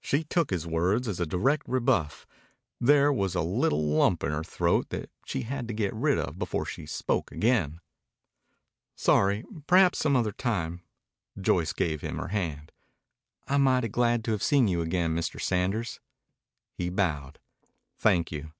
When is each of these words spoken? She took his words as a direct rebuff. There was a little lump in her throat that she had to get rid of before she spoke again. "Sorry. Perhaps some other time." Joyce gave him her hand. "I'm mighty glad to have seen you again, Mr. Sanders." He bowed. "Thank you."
She 0.00 0.24
took 0.24 0.48
his 0.48 0.66
words 0.66 1.06
as 1.06 1.20
a 1.20 1.26
direct 1.26 1.68
rebuff. 1.68 2.26
There 2.80 3.12
was 3.12 3.34
a 3.34 3.42
little 3.42 3.84
lump 3.84 4.24
in 4.24 4.30
her 4.32 4.42
throat 4.42 4.88
that 4.88 5.10
she 5.26 5.42
had 5.42 5.68
to 5.68 5.74
get 5.74 5.92
rid 5.92 6.16
of 6.18 6.38
before 6.38 6.64
she 6.64 6.86
spoke 6.86 7.30
again. 7.30 7.82
"Sorry. 8.96 9.44
Perhaps 9.66 9.98
some 9.98 10.16
other 10.16 10.32
time." 10.32 10.80
Joyce 11.38 11.74
gave 11.74 12.00
him 12.00 12.16
her 12.16 12.28
hand. 12.28 12.72
"I'm 13.46 13.60
mighty 13.64 13.88
glad 13.88 14.24
to 14.24 14.30
have 14.30 14.42
seen 14.42 14.68
you 14.68 14.80
again, 14.80 15.14
Mr. 15.14 15.38
Sanders." 15.38 16.00
He 16.72 16.88
bowed. 16.88 17.38
"Thank 17.98 18.32
you." 18.32 18.52